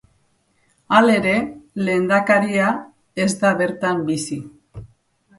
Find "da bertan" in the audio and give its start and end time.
3.43-4.01